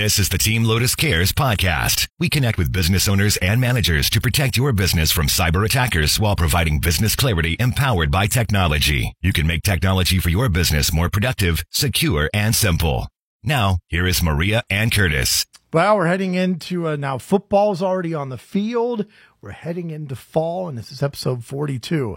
[0.00, 2.08] This is the Team Lotus Cares podcast.
[2.18, 6.34] We connect with business owners and managers to protect your business from cyber attackers while
[6.34, 9.12] providing business clarity empowered by technology.
[9.20, 13.08] You can make technology for your business more productive, secure, and simple.
[13.44, 15.44] Now, here is Maria and Curtis.
[15.70, 19.04] Well, we're heading into uh, now football's already on the field.
[19.42, 22.16] We're heading into fall, and this is episode 42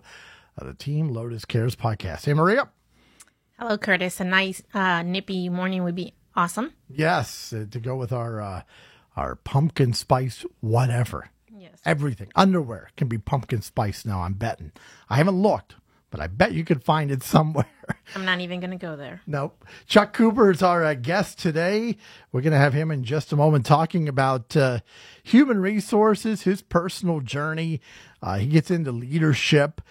[0.57, 2.23] of the Team Lotus Cares podcast.
[2.23, 2.69] Hey, Maria.
[3.59, 4.21] Hello, Curtis.
[4.21, 6.73] A nice, uh, nippy morning would be awesome.
[6.89, 8.61] Yes, uh, to go with our uh,
[9.15, 11.29] our pumpkin spice whatever.
[11.55, 11.79] Yes.
[11.85, 12.31] Everything.
[12.35, 14.71] Underwear can be pumpkin spice now, I'm betting.
[15.09, 15.75] I haven't looked,
[16.09, 17.65] but I bet you could find it somewhere.
[18.15, 19.21] I'm not even going to go there.
[19.27, 19.63] Nope.
[19.87, 21.97] Chuck Cooper is our uh, guest today.
[22.31, 24.79] We're going to have him in just a moment talking about uh,
[25.23, 27.81] human resources, his personal journey.
[28.21, 29.81] Uh, he gets into leadership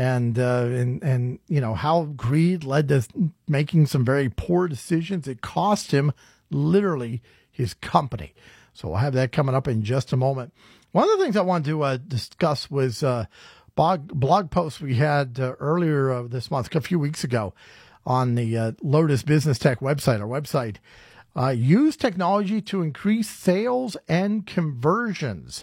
[0.00, 3.06] and uh, and and you know how greed led to
[3.46, 5.28] making some very poor decisions.
[5.28, 6.12] It cost him
[6.50, 8.32] literally his company.
[8.72, 10.54] So we'll have that coming up in just a moment.
[10.92, 13.26] One of the things I wanted to uh, discuss was uh,
[13.74, 17.52] blog blog post we had uh, earlier uh, this month, a few weeks ago,
[18.06, 20.22] on the Lotus Business Tech website.
[20.22, 20.76] Our website
[21.54, 25.62] use technology to increase sales and conversions.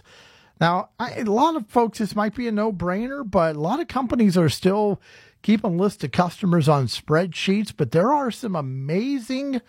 [0.60, 3.80] Now, I, a lot of folks, this might be a no brainer, but a lot
[3.80, 5.00] of companies are still
[5.42, 7.72] keeping lists of customers on spreadsheets.
[7.76, 9.60] But there are some amazing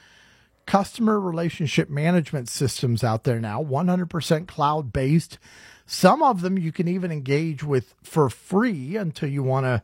[0.66, 5.38] customer relationship management systems out there now, 100% cloud based.
[5.86, 9.82] Some of them you can even engage with for free until you want to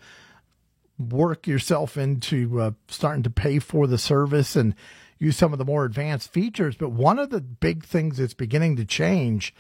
[0.97, 4.75] work yourself into uh, starting to pay for the service and
[5.17, 6.75] use some of the more advanced features.
[6.75, 9.53] But one of the big things that's beginning to change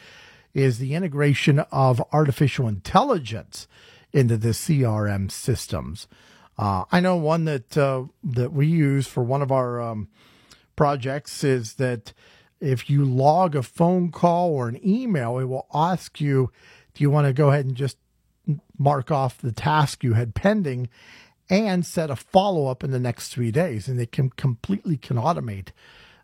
[0.55, 3.67] is the integration of artificial intelligence
[4.11, 6.07] into the CRM systems.
[6.57, 10.07] Uh, I know one that uh, that we use for one of our um,
[10.77, 12.13] projects is that
[12.61, 16.51] if you log a phone call or an email, it will ask you,
[16.93, 17.97] "Do you want to go ahead and just
[18.79, 20.89] mark off the task you had pending?"
[21.47, 25.17] and set a follow up in the next three days, and it can completely can
[25.17, 25.67] automate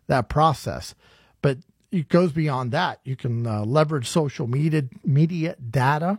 [0.08, 0.96] that process.
[1.42, 1.58] But
[1.92, 3.00] it goes beyond that.
[3.04, 6.18] You can uh, leverage social media media data,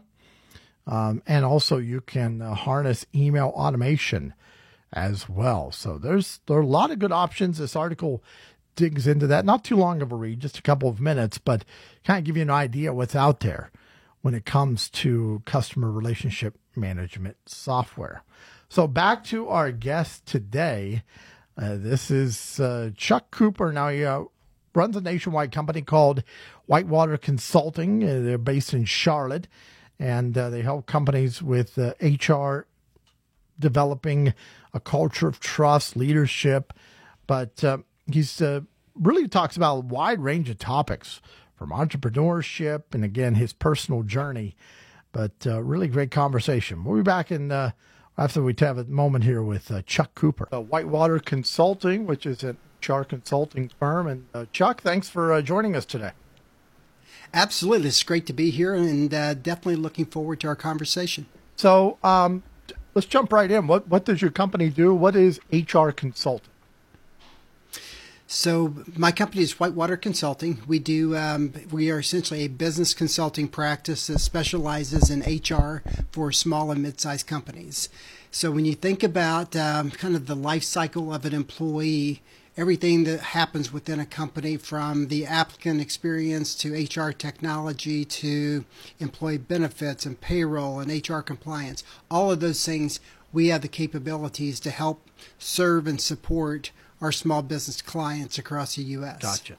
[0.88, 4.33] um, and also you can uh, harness email automation
[4.94, 5.72] as well.
[5.72, 7.57] So there's there are a lot of good options.
[7.57, 8.23] This article
[8.75, 9.45] digs into that.
[9.45, 11.66] Not too long of a read, just a couple of minutes, but
[12.03, 13.72] kind of give you an idea what's out there
[14.22, 18.23] when it comes to customer relationship management software.
[18.69, 21.03] So back to our guest today.
[21.56, 23.72] Uh, this is uh, Chuck Cooper.
[23.72, 24.23] Now, he uh,
[24.75, 26.23] runs a nationwide company called
[26.66, 28.03] Whitewater Consulting.
[28.03, 29.47] Uh, they're based in Charlotte,
[30.00, 32.61] and uh, they help companies with HR uh,
[33.59, 34.33] developing
[34.73, 36.73] a culture of trust, leadership.
[37.28, 37.79] But uh,
[38.12, 38.62] he's uh,
[38.95, 41.22] really talks about a wide range of topics
[41.56, 44.56] from entrepreneurship and again his personal journey.
[45.12, 46.83] But really great conversation.
[46.83, 47.51] We'll be back in
[48.17, 52.57] after we have a moment here with Chuck Cooper, Whitewater Consulting, which is an
[52.88, 54.07] HR consulting firm.
[54.07, 56.11] And uh, Chuck, thanks for uh, joining us today.
[57.33, 57.88] Absolutely.
[57.88, 61.25] It's great to be here and uh, definitely looking forward to our conversation.
[61.55, 62.44] So um,
[62.94, 63.67] let's jump right in.
[63.67, 64.94] What, what does your company do?
[64.94, 66.49] What is HR consulting?
[68.27, 70.63] So my company is Whitewater Consulting.
[70.65, 76.31] We do um, we are essentially a business consulting practice that specializes in HR for
[76.31, 77.89] small and mid-sized companies.
[78.31, 82.23] So when you think about um, kind of the life cycle of an employee,
[82.55, 88.63] everything that happens within a company from the applicant experience to HR technology to
[88.99, 91.83] employee benefits and payroll and HR compliance.
[92.11, 92.99] All of those things
[93.31, 95.09] we have the capabilities to help
[95.39, 96.71] serve and support
[97.01, 99.21] our small business clients across the U.S.
[99.21, 99.55] Gotcha.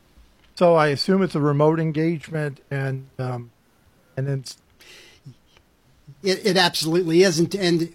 [0.54, 3.50] So I assume it's a remote engagement and um,
[4.16, 4.44] and then
[6.22, 7.54] it, it absolutely isn't.
[7.54, 7.94] and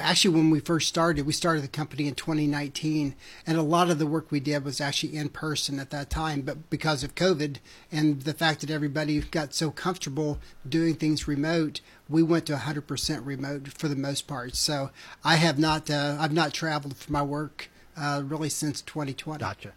[0.00, 3.14] actually when we first started we started the company in 2019
[3.46, 6.42] and a lot of the work we did was actually in person at that time
[6.42, 7.56] but because of covid
[7.90, 10.38] and the fact that everybody got so comfortable
[10.68, 14.56] doing things remote we went to 100% remote for the most part.
[14.56, 14.90] So
[15.24, 19.72] i have not uh, i've not traveled for my work uh, really since 2020 gotcha.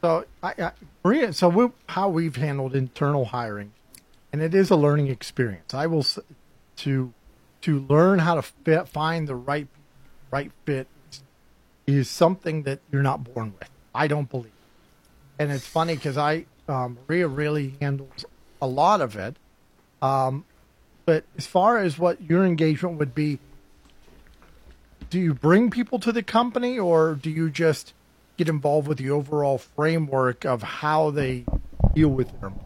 [0.00, 0.72] So I, I,
[1.04, 3.72] maria so we, how we've handled internal hiring
[4.32, 5.74] and it is a learning experience.
[5.74, 6.06] I will
[6.76, 7.12] to
[7.62, 9.68] to learn how to fit, find the right
[10.30, 10.86] right fit
[11.86, 13.70] is something that you're not born with.
[13.94, 14.52] I don't believe.
[15.38, 18.24] And it's funny because I um, Maria really handles
[18.60, 19.36] a lot of it.
[20.00, 20.44] Um,
[21.04, 23.38] but as far as what your engagement would be,
[25.10, 27.92] do you bring people to the company or do you just
[28.36, 31.44] get involved with the overall framework of how they
[31.94, 32.58] deal with them?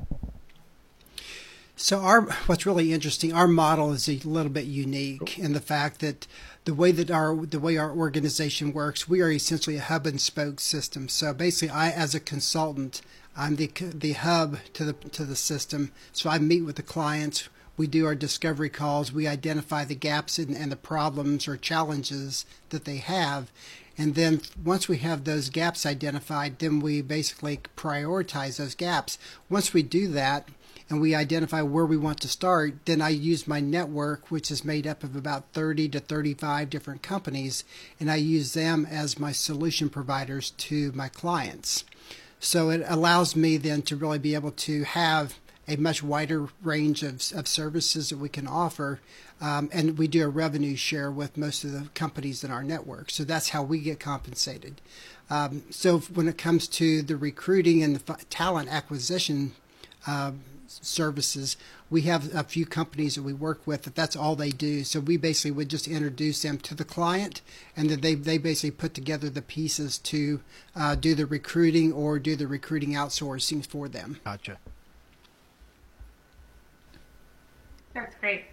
[1.78, 5.42] So our what's really interesting, our model is a little bit unique oh.
[5.42, 6.26] in the fact that
[6.64, 10.18] the way that our the way our organization works, we are essentially a hub and
[10.18, 11.10] spoke system.
[11.10, 13.02] So basically, I as a consultant,
[13.36, 15.92] I'm the the hub to the to the system.
[16.12, 17.50] So I meet with the clients.
[17.76, 19.12] We do our discovery calls.
[19.12, 23.50] We identify the gaps in, and the problems or challenges that they have,
[23.98, 29.18] and then once we have those gaps identified, then we basically prioritize those gaps.
[29.50, 30.48] Once we do that,
[30.88, 34.64] and we identify where we want to start, then I use my network, which is
[34.64, 37.64] made up of about 30 to 35 different companies,
[37.98, 41.84] and I use them as my solution providers to my clients.
[42.38, 45.38] So it allows me then to really be able to have
[45.68, 49.00] a much wider range of, of services that we can offer.
[49.40, 53.10] Um, and we do a revenue share with most of the companies in our network.
[53.10, 54.80] So that's how we get compensated.
[55.28, 59.52] Um, so when it comes to the recruiting and the talent acquisition
[60.06, 60.32] uh,
[60.68, 61.56] services.
[61.90, 64.84] We have a few companies that we work with that that's all they do.
[64.84, 67.42] So we basically would just introduce them to the client,
[67.76, 70.40] and then they they basically put together the pieces to
[70.74, 74.20] uh, do the recruiting or do the recruiting outsourcing for them.
[74.24, 74.58] Gotcha.
[77.94, 78.44] That's great.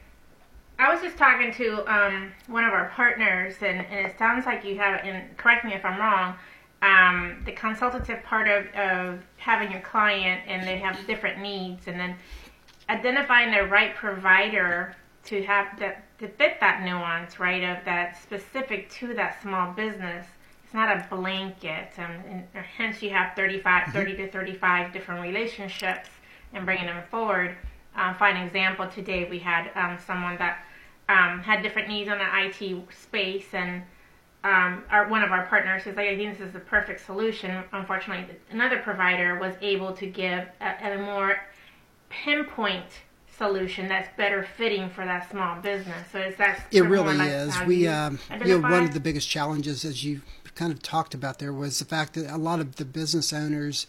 [0.80, 4.66] I was just talking to um, one of our partners, and, and, it sounds like
[4.66, 6.36] you have, and correct me if I'm wrong,
[6.84, 11.98] um, the consultative part of, of having your client and they have different needs and
[11.98, 12.16] then
[12.90, 14.94] identifying the right provider
[15.24, 20.28] to have that to fit that nuance right of that specific to that small business
[20.66, 23.92] it's not a blanket um, and, and hence you have 35 mm-hmm.
[23.94, 26.10] 30 to 35 different relationships
[26.54, 27.56] and bringing them forward
[27.96, 30.66] uh, for an example today we had um, someone that
[31.08, 33.84] um, had different needs on the IT space and
[34.44, 37.64] um, our, one of our partners says, like, I think this is the perfect solution.
[37.72, 41.38] Unfortunately, another provider was able to give a, a more
[42.10, 42.86] pinpoint
[43.38, 46.08] solution that's better fitting for that small business.
[46.12, 46.66] So it's that.
[46.72, 47.58] It really is.
[47.66, 50.22] We, um, you know, one of the biggest challenges, as you
[50.56, 53.88] kind of talked about there, was the fact that a lot of the business owners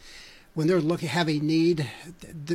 [0.54, 1.90] when they're looking have a need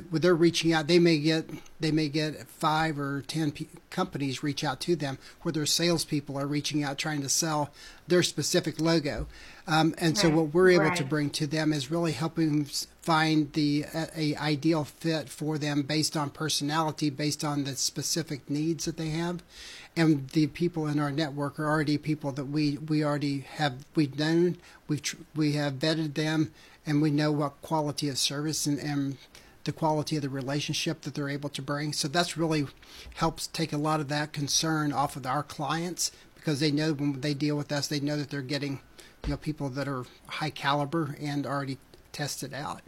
[0.10, 1.50] when they're reaching out they may get
[1.80, 6.38] they may get five or ten p- companies reach out to them where their salespeople
[6.38, 7.72] are reaching out trying to sell
[8.08, 9.28] their specific logo
[9.68, 10.18] um, and right.
[10.18, 10.98] so what we're able right.
[10.98, 12.66] to bring to them is really helping
[13.02, 18.50] find the a, a, ideal fit for them based on personality based on the specific
[18.50, 19.44] needs that they have
[19.96, 24.18] and the people in our network are already people that we we already have we've
[24.18, 24.58] known
[24.88, 26.52] we've we have vetted them
[26.90, 29.18] and we know what quality of service and, and
[29.64, 31.94] the quality of the relationship that they're able to bring.
[31.94, 32.66] So that's really
[33.16, 37.22] helps take a lot of that concern off of our clients because they know when
[37.22, 38.80] they deal with us, they know that they're getting
[39.26, 41.78] you know people that are high caliber and already
[42.12, 42.82] tested out.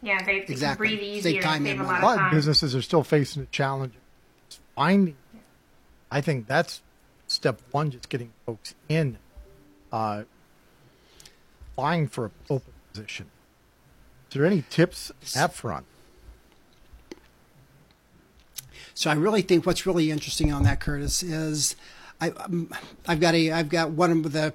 [0.00, 0.88] Yeah, they, exactly.
[0.88, 1.42] breathe easier.
[1.42, 3.92] Save, save a lot, a lot of, businesses are still facing a challenge
[4.74, 5.16] finding.
[6.10, 6.80] I think that's
[7.26, 9.18] step one, just getting folks in.
[9.92, 10.22] Uh,
[11.76, 13.26] applying for an open position.
[14.30, 15.84] Is there any tips up front?
[18.94, 21.76] So I really think what's really interesting on that, Curtis, is
[22.18, 22.70] I, have um,
[23.20, 24.54] got a I've got one of the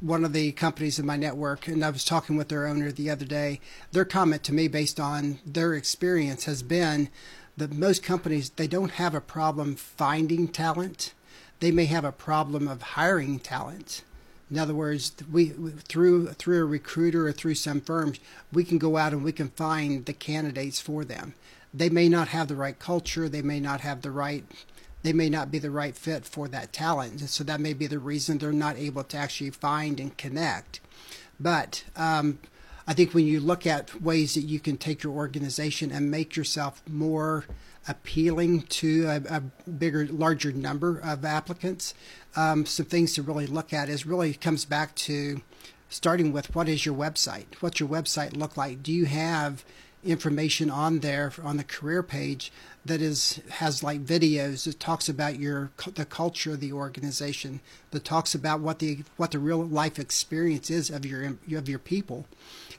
[0.00, 3.10] one of the companies in my network, and I was talking with their owner the
[3.10, 3.60] other day.
[3.92, 7.10] Their comment to me, based on their experience, has been
[7.58, 11.12] that most companies they don't have a problem finding talent;
[11.60, 14.04] they may have a problem of hiring talent.
[14.50, 18.20] In other words, we through through a recruiter or through some firms,
[18.52, 21.34] we can go out and we can find the candidates for them.
[21.72, 24.44] They may not have the right culture, they may not have the right
[25.02, 27.20] they may not be the right fit for that talent.
[27.28, 30.80] So that may be the reason they're not able to actually find and connect.
[31.40, 32.38] But um,
[32.86, 36.36] I think when you look at ways that you can take your organization and make
[36.36, 37.44] yourself more
[37.88, 41.94] appealing to a, a bigger, larger number of applicants.
[42.36, 45.42] Um, some things to really look at is really comes back to
[45.88, 47.46] starting with what is your website?
[47.60, 48.82] What's your website look like?
[48.82, 49.64] Do you have
[50.04, 52.50] information on there on the career page
[52.84, 57.60] that is has like videos that talks about your the culture of the organization
[57.92, 61.78] that talks about what the what the real life experience is of your of your
[61.78, 62.26] people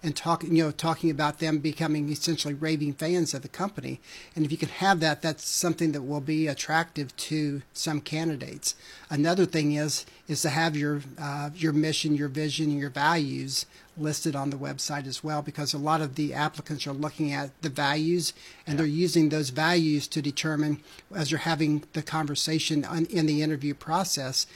[0.03, 3.99] and talking you know talking about them becoming essentially raving fans of the company
[4.35, 8.75] and if you can have that that's something that will be attractive to some candidates
[9.09, 14.35] another thing is is to have your uh, your mission your vision your values listed
[14.35, 17.69] on the website as well because a lot of the applicants are looking at the
[17.69, 18.33] values
[18.65, 18.77] and yeah.
[18.79, 20.81] they're using those values to determine
[21.15, 24.47] as you're having the conversation on, in the interview process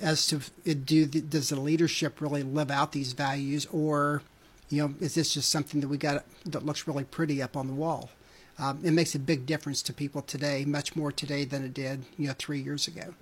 [0.00, 0.38] as to
[0.74, 4.22] do does the leadership really live out these values or
[4.70, 7.66] You know, is this just something that we got that looks really pretty up on
[7.66, 8.10] the wall?
[8.58, 12.04] Um, it makes a big difference to people today, much more today than it did,
[12.16, 13.14] you know, three years ago.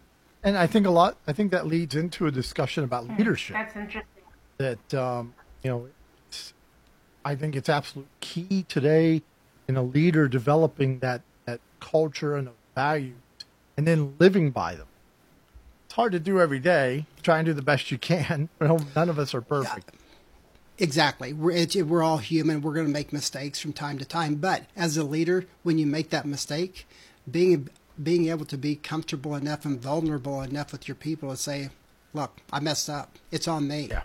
[0.42, 1.16] And I think a lot.
[1.26, 3.54] I think that leads into a discussion about hmm, leadership.
[3.54, 4.22] That's interesting.
[4.58, 5.88] That um, you know,
[7.24, 9.22] I think it's absolute key today
[9.68, 13.16] in a leader developing that that culture and values,
[13.76, 14.86] and then living by them.
[15.86, 17.06] It's hard to do every day.
[17.22, 18.48] Try and do the best you can.
[18.60, 19.90] None of us are perfect.
[19.92, 20.07] Yeah.
[20.78, 21.32] Exactly.
[21.32, 22.62] We're, we're all human.
[22.62, 24.36] We're going to make mistakes from time to time.
[24.36, 26.86] But as a leader, when you make that mistake,
[27.30, 27.68] being
[28.00, 31.70] being able to be comfortable enough and vulnerable enough with your people to say,
[32.14, 33.18] "Look, I messed up.
[33.32, 34.02] It's on me." Yeah.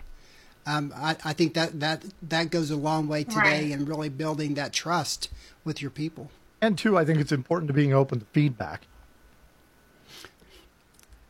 [0.66, 3.70] Um, I, I think that, that that goes a long way today right.
[3.70, 5.28] in really building that trust
[5.62, 6.30] with your people.
[6.60, 8.86] And two, I think it's important to being open to feedback.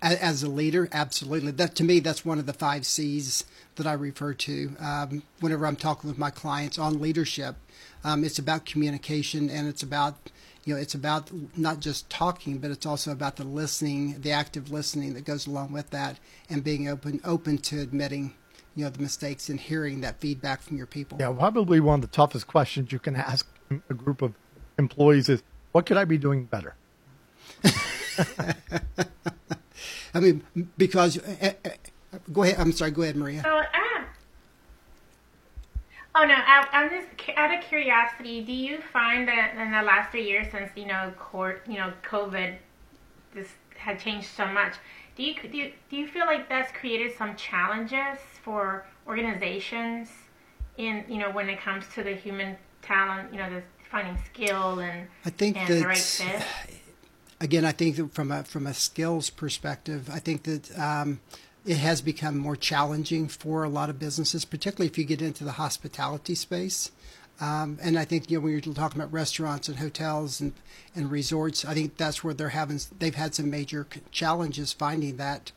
[0.04, 1.50] As a leader, absolutely.
[1.52, 3.44] That to me, that's one of the five C's
[3.76, 7.56] that I refer to um, whenever I'm talking with my clients on leadership.
[8.04, 10.30] Um, it's about communication, and it's about
[10.64, 14.70] you know it's about not just talking, but it's also about the listening, the active
[14.70, 16.18] listening that goes along with that,
[16.50, 18.34] and being open open to admitting
[18.76, 21.16] you know the mistakes and hearing that feedback from your people.
[21.18, 23.49] Yeah, probably one of the toughest questions you can ask
[23.88, 24.34] a group of
[24.78, 25.42] employees is,
[25.73, 26.76] "What could I be doing better?"
[30.14, 30.44] I mean,
[30.78, 32.56] because uh, uh, go ahead.
[32.59, 32.92] I'm sorry.
[32.92, 33.42] Go ahead, Maria.
[33.42, 34.04] So, uh,
[36.14, 38.40] oh no, I, am just out of curiosity.
[38.42, 41.92] Do you find that in the last three years, since you know, court, you know,
[42.09, 42.56] COVID,
[43.35, 44.75] this had changed so much.
[45.16, 50.11] Do you do you, do you feel like that's created some challenges for organizations
[50.76, 54.78] in you know when it comes to the human talent, you know, the finding skill
[54.78, 56.42] and I think and that, the right fit?
[57.45, 61.21] Again, I think from a from a skills perspective, I think that um,
[61.67, 65.45] it has become more challenging for a lot of businesses, particularly if you get into
[65.45, 66.91] the hospitality space.
[67.43, 70.55] Um, and I think you know when you're talking about restaurants and hotels and,
[70.97, 75.53] and resorts, I think that's where they're having they've had some major challenges finding that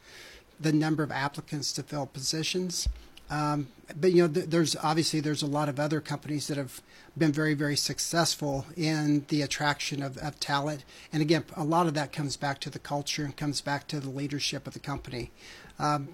[0.59, 2.89] the number of applicants to fill positions.
[3.29, 3.67] Um,
[3.99, 6.81] but you know, th- there's obviously there's a lot of other companies that have
[7.17, 11.93] been very very successful in the attraction of, of talent, and again, a lot of
[11.93, 15.31] that comes back to the culture and comes back to the leadership of the company.
[15.79, 16.09] Um,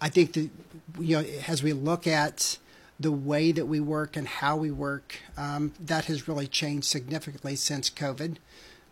[0.00, 0.50] I think that
[0.98, 2.58] you know, as we look at
[2.98, 7.56] the way that we work and how we work, um, that has really changed significantly
[7.56, 8.36] since COVID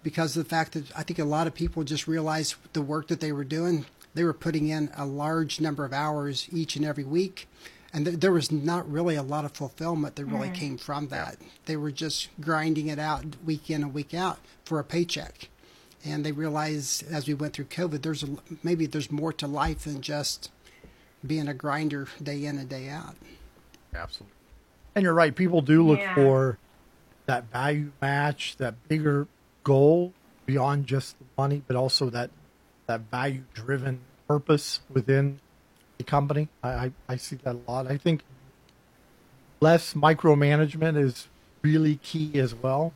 [0.02, 3.08] because of the fact that I think a lot of people just realized the work
[3.08, 6.84] that they were doing, they were putting in a large number of hours each and
[6.84, 7.48] every week.
[7.92, 10.54] And th- there was not really a lot of fulfillment that really mm.
[10.54, 11.36] came from that.
[11.66, 15.48] They were just grinding it out week in and week out for a paycheck.
[16.04, 18.28] And they realized as we went through COVID, there's a,
[18.62, 20.50] maybe there's more to life than just
[21.26, 23.16] being a grinder day in and day out.
[23.94, 24.34] Absolutely.
[24.94, 25.34] And you're right.
[25.34, 26.14] People do look yeah.
[26.14, 26.58] for
[27.26, 29.28] that value match, that bigger
[29.62, 30.12] goal
[30.46, 32.30] beyond just the money, but also that
[32.90, 35.38] that value driven purpose within
[35.98, 36.48] the company.
[36.60, 37.86] I, I, I see that a lot.
[37.86, 38.22] I think
[39.60, 41.28] less micromanagement is
[41.62, 42.92] really key as well.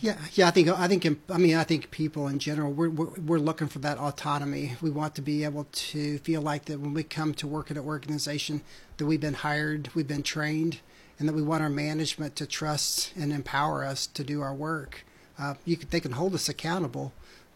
[0.00, 3.10] Yeah, yeah, I think I think I mean I think people in general we're, we're,
[3.20, 4.72] we're looking for that autonomy.
[4.80, 7.76] We want to be able to feel like that when we come to work at
[7.76, 8.62] an organization
[8.96, 10.80] that we've been hired, we've been trained,
[11.18, 15.04] and that we want our management to trust and empower us to do our work.
[15.38, 17.12] Uh, you could, they can hold us accountable,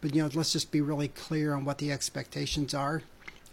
[0.07, 3.03] but you know let's just be really clear on what the expectations are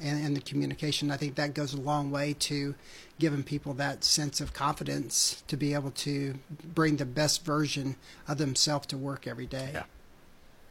[0.01, 1.11] and, and the communication.
[1.11, 2.77] I think that goes a long way to
[3.19, 6.37] giving people that sense of confidence to be able to
[6.73, 7.97] bring the best version
[8.29, 9.71] of themselves to work every day.
[9.75, 9.83] Yeah,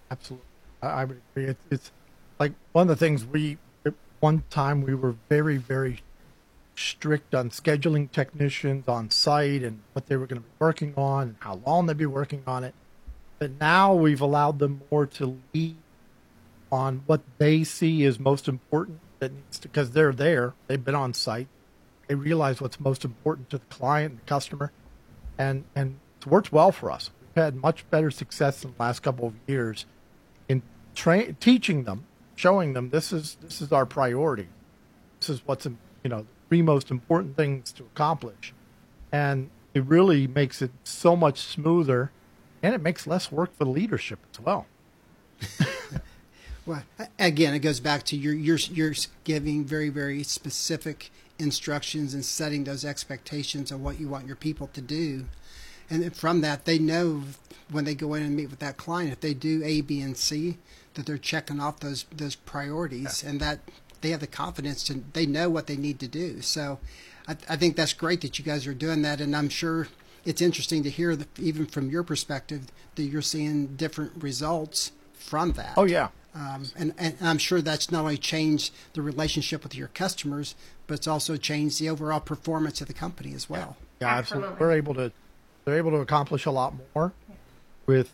[0.10, 0.48] absolutely.
[0.82, 1.50] I, I would agree.
[1.50, 1.92] It, it's
[2.40, 6.02] like one of the things we, at one time, we were very, very
[6.75, 11.24] strict on scheduling technicians on site and what they were going to be working on
[11.24, 12.74] and how long they'd be working on it.
[13.40, 15.78] But now we've allowed them more to lead
[16.72, 20.54] on what they see is most important that needs to because they're there.
[20.68, 21.48] They've been on site.
[22.08, 24.72] They realize what's most important to the client and the customer,
[25.38, 27.10] and and it's worked well for us.
[27.36, 29.86] We've had much better success in the last couple of years
[30.48, 30.62] in
[30.96, 34.50] tra- teaching them, showing them this is this is our priority.
[35.20, 35.78] This is what's you
[36.10, 38.54] know the three most important things to accomplish,
[39.12, 42.12] and it really makes it so much smoother,
[42.63, 44.65] and it makes less work for the leadership as well.
[46.65, 46.84] Well,
[47.20, 48.93] again, it goes back to your you're you're
[49.25, 54.67] giving very very specific instructions and setting those expectations of what you want your people
[54.67, 55.25] to do,
[55.89, 57.24] and from that they know
[57.70, 60.15] when they go in and meet with that client if they do A, B, and
[60.15, 60.58] C
[60.93, 63.29] that they're checking off those those priorities yeah.
[63.29, 63.60] and that
[64.00, 66.41] they have the confidence to they know what they need to do.
[66.41, 66.79] So
[67.27, 69.89] I, I think that's great that you guys are doing that, and I'm sure
[70.25, 75.53] it's interesting to hear that even from your perspective that you're seeing different results from
[75.53, 75.74] that.
[75.77, 76.10] Oh yeah.
[76.36, 80.56] Um, and, and I'm sure that's not only changed the relationship with your customers,
[80.88, 83.77] but it's also changed the overall performance of the company as well.
[84.01, 84.50] Yeah, absolutely.
[84.50, 84.65] Absolutely.
[84.68, 85.12] We're able to
[85.65, 87.13] they're able to accomplish a lot more
[87.86, 88.12] with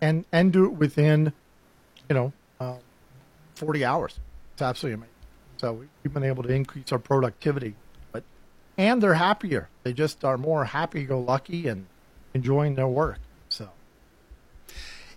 [0.00, 1.32] and and do it within
[2.08, 2.76] you know uh,
[3.56, 4.18] 40 hours.
[4.52, 5.14] It's absolutely amazing.
[5.58, 7.87] So we- we've been able to increase our productivity, but
[8.78, 9.68] and they're happier.
[9.82, 11.86] They just are more happy-go-lucky and
[12.32, 13.18] enjoying their work.
[13.48, 13.70] So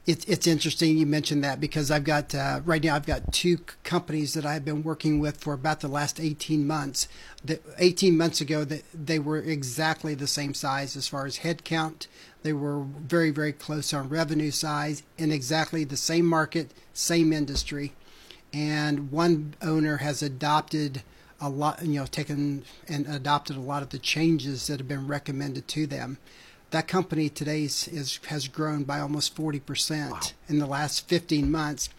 [0.08, 3.60] It's it's interesting you mentioned that because I've got uh, right now I've got two
[3.84, 7.08] companies that I've been working with for about the last 18 months.
[7.46, 11.64] That 18 months ago that they were exactly the same size as far as head
[11.64, 12.08] count.
[12.42, 17.94] They were very very close on revenue size in exactly the same market, same industry.
[18.54, 21.04] And one owner has adopted
[21.42, 25.08] a lot, you know, taken and adopted a lot of the changes that have been
[25.08, 26.18] recommended to them
[26.72, 31.90] that company today is, is has grown by almost 40% in the last 15 months.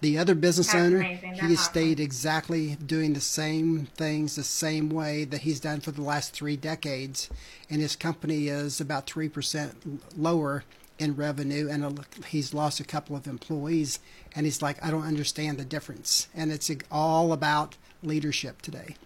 [0.00, 1.34] The other business That's owner, amazing.
[1.34, 1.72] he That's has awesome.
[1.72, 6.32] stayed exactly doing the same things the same way that he's done for the last
[6.32, 7.30] three decades.
[7.70, 10.64] And his company is about 3% lower
[10.98, 14.00] in revenue, and a, he's lost a couple of employees.
[14.34, 16.26] And he's like, I don't understand the difference.
[16.34, 18.96] And it's all about leadership today.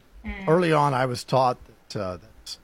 [0.49, 2.59] early on, I was taught that uh, that's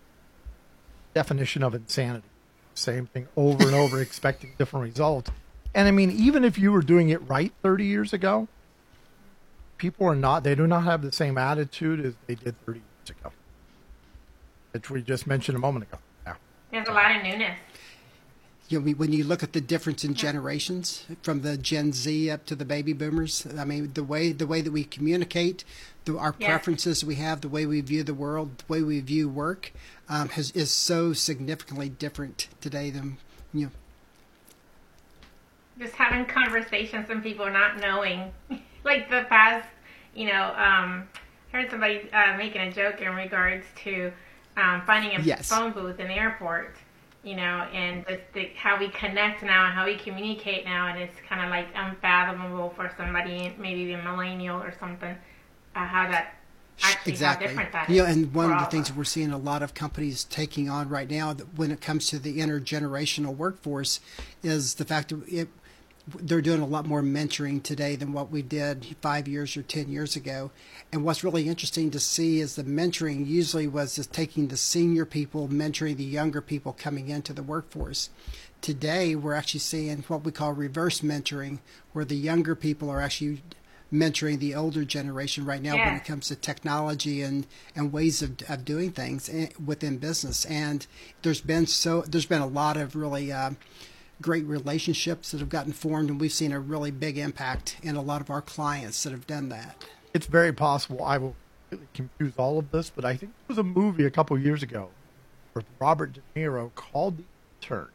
[1.15, 2.29] definition of insanity.
[2.75, 5.31] Same thing over and over, expecting different results.
[5.75, 8.49] And I mean, even if you were doing it right 30 years ago,
[9.79, 13.11] people are not, they do not have the same attitude as they did 30 years
[13.11, 13.33] ago,
[14.73, 15.99] which we just mentioned a moment ago.
[16.27, 16.35] Yeah.
[16.71, 17.59] There's a lot of newness.
[18.73, 22.47] You know, when you look at the difference in generations from the Gen Z up
[22.47, 25.62] to the baby boomers, I mean, the way the way that we communicate,
[26.07, 26.49] the, our Yes.
[26.49, 29.73] preferences we have, the way we view the world, the way we view work,
[30.09, 33.19] um, has is so significantly different today than
[33.52, 33.73] you know.
[35.78, 38.32] just having conversations and people not knowing
[38.85, 39.69] like the past
[40.15, 41.08] you know um
[41.52, 44.11] I heard somebody uh, making a joke in regards to
[44.56, 45.49] um, finding a Yes.
[45.50, 46.76] phone booth in the airport
[47.25, 50.99] you know and the, the, how we connect now and how we communicate now and
[50.99, 55.17] it's kind of like unfathomable for somebody maybe a millennial or something
[55.76, 56.35] uh, how that
[56.82, 57.54] actually exactly.
[57.54, 60.69] that Yeah, and one of the things that we're seeing a lot of companies taking
[60.69, 64.00] on right now, that when it comes to the intergenerational workforce,
[64.43, 65.49] is the fact that it,
[66.06, 69.88] they're doing a lot more mentoring today than what we did five years or ten
[69.88, 70.50] years ago.
[70.93, 75.04] And what's really interesting to see is the mentoring usually was just taking the senior
[75.04, 78.10] people, mentoring the younger people coming into the workforce.
[78.60, 81.60] Today, we're actually seeing what we call reverse mentoring,
[81.93, 83.43] where the younger people are actually
[83.93, 88.38] mentoring the older generation right now when it comes to technology and, and ways of,
[88.49, 89.30] of doing things
[89.65, 90.45] within business.
[90.47, 90.86] And
[91.23, 93.50] there's been so there's been a lot of really uh,
[94.23, 98.02] great relationships that have gotten formed, and we've seen a really big impact in a
[98.02, 99.85] lot of our clients that have done that.
[100.15, 101.37] It's very possible I will
[101.95, 104.91] confuse all of this, but I think there was a movie a couple years ago
[105.52, 107.25] where Robert De Niro called The
[107.61, 107.89] Intern,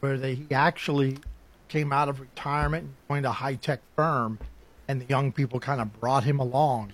[0.00, 1.18] where they, he actually
[1.68, 4.38] came out of retirement and joined a high tech firm,
[4.88, 6.92] and the young people kind of brought him along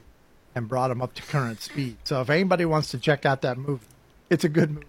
[0.54, 1.96] and brought him up to current speed.
[2.04, 3.86] So if anybody wants to check out that movie,
[4.28, 4.86] it's a good movie.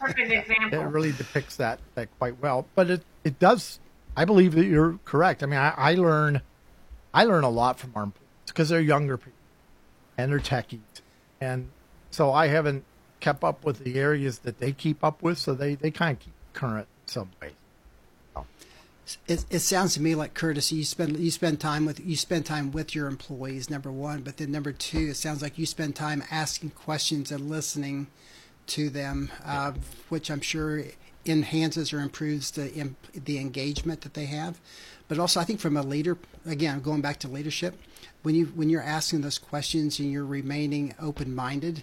[0.00, 2.66] Perfect It example really depicts that, that quite well.
[2.74, 3.78] But it, it does.
[4.16, 5.42] I believe that you're correct.
[5.42, 6.42] I mean, I, I learn,
[7.14, 9.32] I learn a lot from our employees because they're younger people
[10.18, 10.80] and they're techies,
[11.40, 11.70] and
[12.10, 12.84] so I haven't
[13.20, 15.38] kept up with the areas that they keep up with.
[15.38, 17.52] So they they kind of keep current in some ways.
[18.36, 18.44] Oh.
[19.26, 22.46] It, it sounds to me like Curtis, you spend you spend time with you spend
[22.46, 23.70] time with your employees.
[23.70, 27.48] Number one, but then number two, it sounds like you spend time asking questions and
[27.48, 28.08] listening
[28.70, 29.72] to them, uh,
[30.08, 30.84] which I'm sure
[31.26, 34.58] enhances or improves the the engagement that they have.
[35.08, 37.74] But also, I think from a leader, again, going back to leadership,
[38.22, 41.82] when you when you're asking those questions and you're remaining open minded,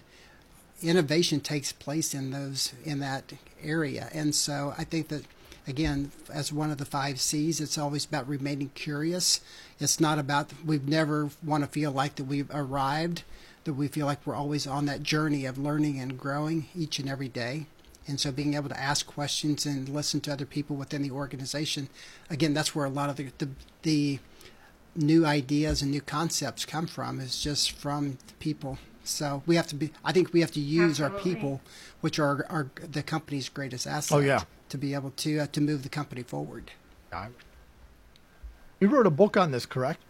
[0.82, 4.08] innovation takes place in those in that area.
[4.12, 5.24] And so I think that
[5.66, 9.40] again, as one of the five C's, it's always about remaining curious.
[9.78, 13.24] It's not about we've never want to feel like that we've arrived,
[13.64, 17.08] that we feel like we're always on that journey of learning and growing each and
[17.08, 17.66] every day.
[18.06, 21.88] And so being able to ask questions and listen to other people within the organization,
[22.30, 23.48] again, that's where a lot of the the,
[23.82, 24.18] the
[24.96, 28.78] new ideas and new concepts come from is just from the people.
[29.04, 29.90] So we have to be.
[30.04, 31.60] I think we have to use our people,
[32.00, 34.16] which are are the company's greatest asset.
[34.16, 34.42] Oh, yeah.
[34.70, 36.72] To be able to uh, to move the company forward.
[38.80, 40.00] You wrote a book on this, correct?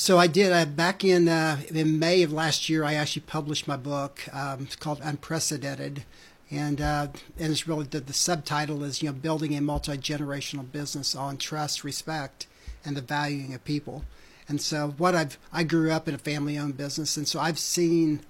[0.00, 0.50] So I did.
[0.50, 4.26] Uh, back in uh, in May of last year, I actually published my book.
[4.34, 6.04] Um, it's called Unprecedented,
[6.50, 7.08] and uh,
[7.38, 11.36] and it's really the, the subtitle is you know building a multi generational business on
[11.36, 12.46] trust, respect,
[12.82, 14.06] and the valuing of people.
[14.48, 17.58] And so what I've I grew up in a family owned business, and so I've
[17.58, 18.20] seen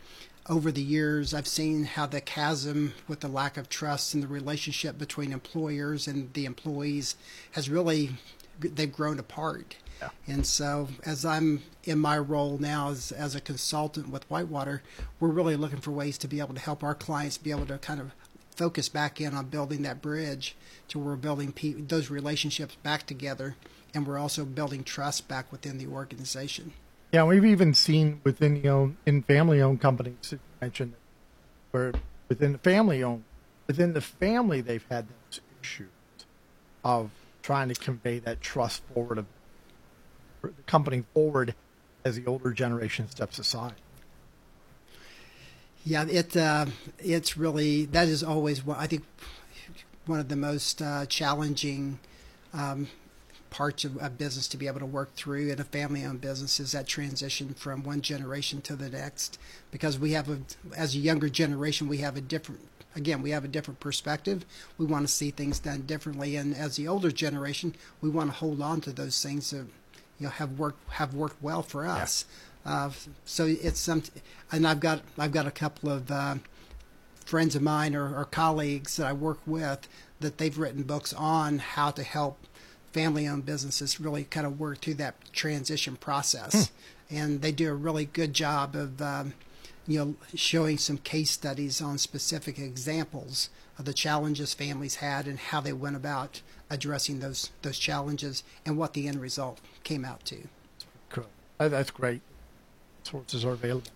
[0.49, 4.27] over the years, I've seen how the chasm with the lack of trust in the
[4.27, 7.15] relationship between employers and the employees
[7.53, 8.11] has really
[8.59, 9.77] they've grown apart.
[10.01, 10.09] Yeah.
[10.27, 14.83] And so, as I'm in my role now as, as a consultant with Whitewater,
[15.19, 17.79] we're really looking for ways to be able to help our clients be able to
[17.79, 18.13] kind of
[18.57, 20.55] focus back in on building that bridge
[20.89, 23.57] to where we're building pe- those relationships back together,
[23.95, 26.73] and we're also building trust back within the organization.
[27.13, 30.95] Yeah, we've even seen within the own in family owned companies you mentioned
[31.73, 31.93] where
[32.29, 33.25] within the family owned
[33.67, 35.89] within the family they've had those issues
[36.85, 37.11] of
[37.43, 39.27] trying to convey that trust forward of
[40.67, 41.55] company forward
[42.05, 43.75] as the older generation steps aside.
[45.85, 46.67] Yeah, it uh,
[46.99, 49.05] it's really that is always what I think
[50.07, 51.99] one of the most uh, challenging
[52.53, 52.89] um,
[53.51, 56.73] parts of a business to be able to work through in a family-owned business is
[56.73, 59.39] that transition from one generation to the next
[59.71, 60.39] because we have a
[60.77, 62.61] as a younger generation we have a different
[62.95, 64.45] again we have a different perspective
[64.79, 68.37] we want to see things done differently and as the older generation we want to
[68.37, 69.67] hold on to those things that
[70.21, 72.25] you know have worked have worked well for us.
[72.65, 72.73] Yeah.
[72.73, 72.91] Uh,
[73.25, 74.03] so it's some,
[74.53, 76.37] and I've got I've got a couple of uh,
[77.25, 79.89] friends of mine or, or, colleagues that I work with
[80.21, 82.47] that they've written books on how to help
[82.93, 86.69] family-owned businesses really kind of work through that transition process,
[87.09, 87.17] hmm.
[87.17, 89.01] and they do a really good job of.
[89.01, 89.35] Um,
[89.87, 95.39] you know, showing some case studies on specific examples of the challenges families had and
[95.39, 100.25] how they went about addressing those those challenges and what the end result came out
[100.27, 100.49] to.
[101.09, 101.27] Cool.
[101.59, 102.21] That's great.
[103.03, 103.91] Sources are available.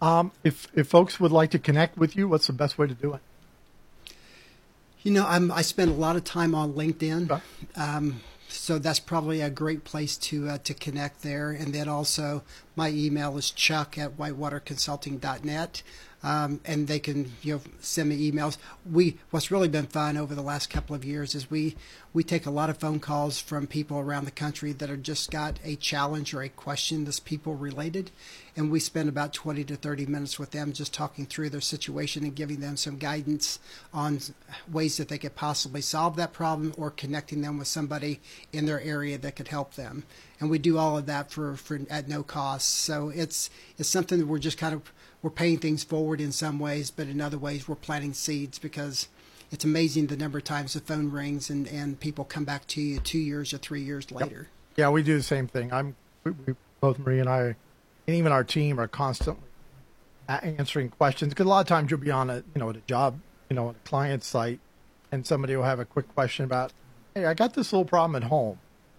[0.00, 2.94] Um, if if folks would like to connect with you, what's the best way to
[2.94, 3.20] do it?
[5.02, 7.40] You know, I'm, I spend a lot of time on LinkedIn,
[7.76, 11.50] um, so that's probably a great place to uh, to connect there.
[11.50, 12.42] And then also,
[12.76, 15.82] my email is chuck at whitewaterconsulting.net
[16.22, 18.58] um, and they can you know send me emails.
[18.90, 21.76] We what's really been fun over the last couple of years is we
[22.12, 25.30] we take a lot of phone calls from people around the country that have just
[25.30, 28.10] got a challenge or a question that's people related,
[28.56, 32.24] and we spend about 20 to 30 minutes with them just talking through their situation
[32.24, 33.58] and giving them some guidance
[33.92, 34.18] on
[34.70, 38.20] ways that they could possibly solve that problem or connecting them with somebody
[38.52, 40.04] in their area that could help them.
[40.40, 42.68] And we do all of that for, for at no cost.
[42.68, 46.58] So it's it's something that we're just kind of we're paying things forward in some
[46.58, 49.08] ways, but in other ways we're planting seeds because
[49.50, 52.80] it's amazing the number of times the phone rings and, and people come back to
[52.80, 54.36] you two years or three years later.
[54.36, 54.76] Yep.
[54.76, 55.72] Yeah, we do the same thing.
[55.72, 57.56] I'm we, we, both Marie and I, and
[58.06, 59.42] even our team are constantly
[60.28, 62.80] answering questions because a lot of times you'll be on a you know at a
[62.80, 64.60] job you know at a client site
[65.10, 66.70] and somebody will have a quick question about
[67.14, 68.58] hey I got this little problem at home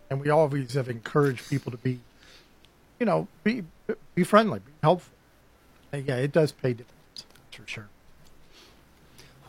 [0.10, 2.00] and we always have encouraged people to be
[3.00, 3.64] you know be
[4.16, 5.14] be friendly be helpful
[5.94, 7.88] yeah, it does pay dividends for sure.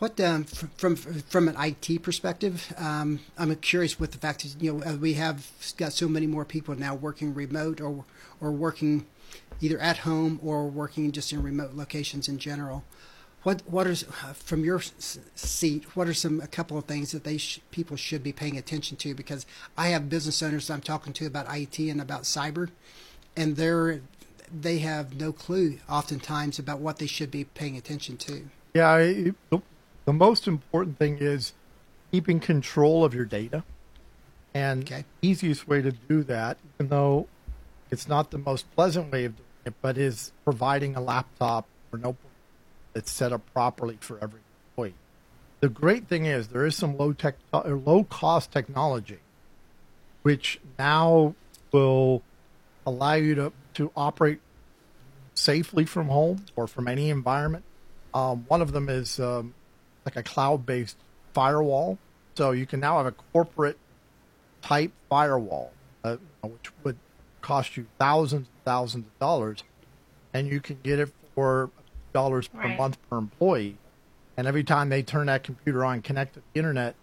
[0.01, 4.73] What um, from from an IT perspective, um, I'm curious with the fact that you
[4.73, 8.03] know we have got so many more people now working remote or
[8.39, 9.05] or working
[9.59, 12.83] either at home or working just in remote locations in general.
[13.43, 14.01] What what is
[14.33, 14.81] from your
[15.35, 15.95] seat?
[15.95, 18.97] What are some a couple of things that they sh- people should be paying attention
[18.97, 19.13] to?
[19.13, 19.45] Because
[19.77, 22.71] I have business owners I'm talking to about IT and about cyber,
[23.37, 24.01] and they're
[24.51, 28.49] they have no clue oftentimes about what they should be paying attention to.
[28.73, 29.35] Yeah, it,
[30.05, 31.53] the most important thing is
[32.11, 33.63] keeping control of your data.
[34.53, 35.05] And okay.
[35.21, 37.27] the easiest way to do that, even though
[37.89, 41.99] it's not the most pleasant way of doing it, but is providing a laptop or
[41.99, 42.31] notebook
[42.93, 44.95] that's set up properly for every employee.
[45.61, 49.19] The great thing is there is some low tech or low cost technology
[50.23, 51.35] which now
[51.71, 52.21] will
[52.85, 54.39] allow you to to operate
[55.33, 57.63] safely from home or from any environment.
[58.13, 59.53] Um, one of them is um,
[60.05, 60.97] like a cloud based
[61.33, 61.97] firewall.
[62.35, 63.77] So you can now have a corporate
[64.61, 65.71] type firewall,
[66.03, 66.97] uh, which would
[67.41, 69.63] cost you thousands and thousands of dollars,
[70.33, 71.69] and you can get it for
[72.13, 72.77] dollars per right.
[72.77, 73.77] month per employee.
[74.37, 76.95] And every time they turn that computer on, connect to the internet,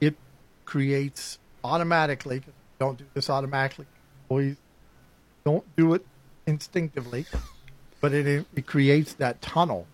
[0.00, 0.16] it
[0.64, 2.42] creates automatically.
[2.78, 3.86] Don't do this automatically.
[4.24, 4.56] Employees
[5.44, 6.06] don't do it
[6.46, 7.26] instinctively,
[8.00, 9.86] but it, it creates that tunnel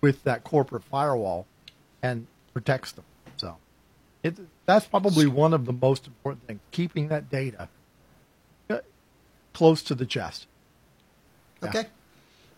[0.00, 1.46] with that corporate firewall
[2.02, 3.04] and protects them.
[3.36, 3.56] So
[4.22, 7.68] it, that's probably one of the most important things, keeping that data.
[9.52, 10.46] close to the chest.
[11.62, 11.68] Yeah.
[11.68, 11.84] Okay.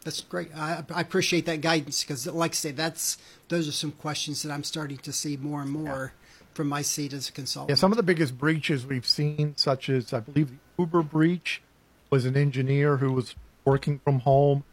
[0.04, 0.54] That's great.
[0.54, 3.16] I, I appreciate that guidance because, like I say, that's
[3.48, 6.46] those are some questions that I'm starting to see more and more yeah.
[6.52, 7.70] from my seat as a consultant.
[7.70, 11.62] Yeah, some of the biggest breaches we've seen, such as I believe the Uber breach,
[12.10, 14.64] was an engineer who was working from home.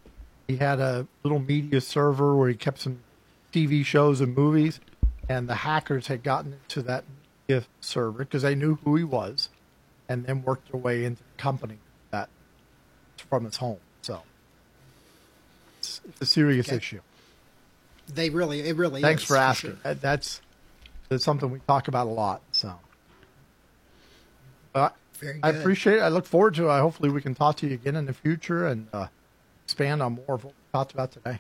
[0.48, 3.00] He had a little media server where he kept some
[3.52, 4.80] TV shows and movies,
[5.30, 7.04] and the hackers had gotten into that
[7.48, 9.50] media server because they knew who he was,
[10.08, 11.78] and then worked their way into the company
[12.12, 12.30] that
[13.30, 13.80] from his home.
[14.02, 14.22] So
[15.80, 16.78] it's, it's a serious okay.
[16.78, 17.02] issue.
[18.14, 19.02] They really, it really.
[19.02, 19.06] Is.
[19.06, 19.78] Thanks is, for asking.
[19.84, 19.94] Sure.
[19.96, 20.42] That's
[21.10, 22.42] that's something we talk about a lot.
[22.52, 22.74] So,
[24.76, 24.90] uh,
[25.44, 26.02] I appreciate it.
[26.02, 26.80] I look forward to it.
[26.80, 29.08] Hopefully, we can talk to you again in the future and uh,
[29.66, 31.40] expand on more of what we talked about today.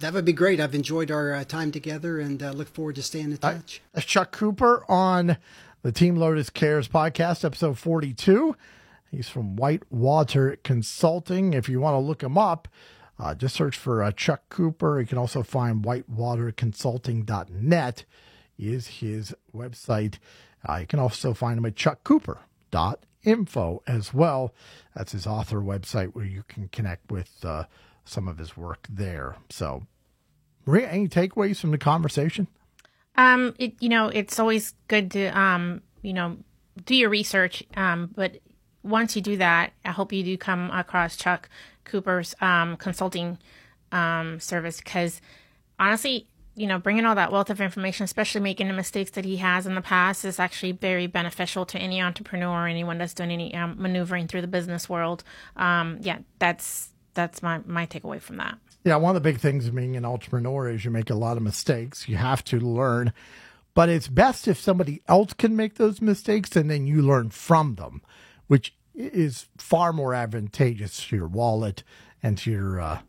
[0.00, 0.60] That would be great.
[0.60, 3.80] I've enjoyed our uh, time together and uh, look forward to staying in touch.
[3.92, 5.38] That's Chuck Cooper on
[5.82, 8.54] the Team Lotus Cares podcast, episode 42.
[9.10, 11.52] He's from Whitewater Consulting.
[11.52, 12.68] If you want to look him up,
[13.18, 15.00] uh, just search for uh, Chuck Cooper.
[15.00, 18.04] You can also find whitewaterconsulting.net
[18.58, 20.18] is his website.
[20.68, 24.54] Uh, you can also find him at chuckcooper.info as well.
[24.94, 27.64] That's his author website where you can connect with uh,
[28.08, 29.36] some of his work there.
[29.50, 29.86] So,
[30.66, 32.48] Maria, any takeaways from the conversation?
[33.16, 36.36] Um, it, you know, it's always good to, um, you know,
[36.84, 37.62] do your research.
[37.76, 38.38] Um, but
[38.82, 41.48] once you do that, I hope you do come across Chuck
[41.84, 43.38] Cooper's um, consulting
[43.92, 45.20] um, service because
[45.78, 49.36] honestly, you know, bringing all that wealth of information, especially making the mistakes that he
[49.36, 53.30] has in the past, is actually very beneficial to any entrepreneur or anyone that's doing
[53.30, 55.22] any um, maneuvering through the business world.
[55.56, 58.58] Um, yeah, that's that's my my takeaway from that.
[58.84, 61.36] Yeah, one of the big things of being an entrepreneur is you make a lot
[61.36, 62.08] of mistakes.
[62.08, 63.12] You have to learn,
[63.74, 67.74] but it's best if somebody else can make those mistakes and then you learn from
[67.74, 68.02] them,
[68.46, 71.82] which is far more advantageous to your wallet
[72.22, 73.00] and to your uh,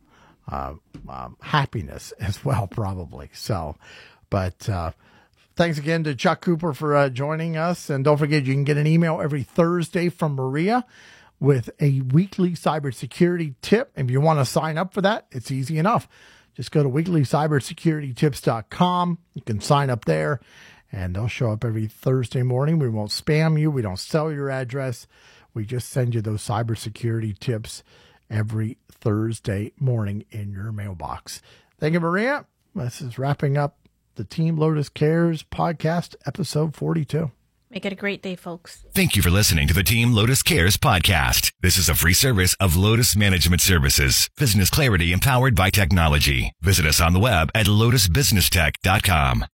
[0.51, 0.73] uh,
[1.07, 3.29] um, happiness as well, probably.
[3.33, 3.75] So,
[4.29, 4.91] but uh,
[5.55, 7.89] thanks again to Chuck Cooper for uh, joining us.
[7.89, 10.85] And don't forget, you can get an email every Thursday from Maria
[11.39, 13.91] with a weekly cybersecurity tip.
[13.95, 16.07] If you want to sign up for that, it's easy enough.
[16.55, 19.17] Just go to weeklycybersecuritytips.com.
[19.33, 20.39] You can sign up there
[20.91, 22.79] and they'll show up every Thursday morning.
[22.79, 23.71] We won't spam you.
[23.71, 25.07] We don't sell your address.
[25.53, 27.83] We just send you those cybersecurity tips
[28.29, 31.41] every Thursday morning in your mailbox.
[31.79, 32.45] Thank you, Maria.
[32.75, 33.77] This is wrapping up
[34.15, 37.31] the Team Lotus Cares podcast, episode 42.
[37.71, 38.83] Make it a great day, folks.
[38.95, 41.51] Thank you for listening to the Team Lotus Cares podcast.
[41.61, 46.51] This is a free service of Lotus Management Services, business clarity empowered by technology.
[46.61, 49.45] Visit us on the web at lotusbusinesstech.com.